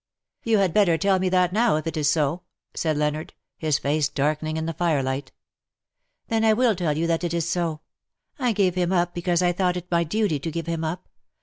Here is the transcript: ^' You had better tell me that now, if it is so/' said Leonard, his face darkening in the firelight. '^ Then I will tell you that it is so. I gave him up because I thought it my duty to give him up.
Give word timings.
^' 0.01 0.03
You 0.51 0.57
had 0.57 0.73
better 0.73 0.97
tell 0.97 1.19
me 1.19 1.29
that 1.29 1.53
now, 1.53 1.75
if 1.75 1.85
it 1.85 1.95
is 1.95 2.07
so/' 2.09 2.41
said 2.73 2.97
Leonard, 2.97 3.35
his 3.55 3.77
face 3.77 4.09
darkening 4.09 4.57
in 4.57 4.65
the 4.65 4.73
firelight. 4.73 5.31
'^ 6.25 6.27
Then 6.27 6.43
I 6.43 6.53
will 6.53 6.75
tell 6.75 6.97
you 6.97 7.05
that 7.05 7.23
it 7.23 7.35
is 7.35 7.47
so. 7.47 7.81
I 8.39 8.51
gave 8.51 8.73
him 8.73 8.91
up 8.91 9.13
because 9.13 9.43
I 9.43 9.51
thought 9.51 9.77
it 9.77 9.91
my 9.91 10.03
duty 10.03 10.39
to 10.39 10.49
give 10.49 10.65
him 10.65 10.83
up. 10.83 11.07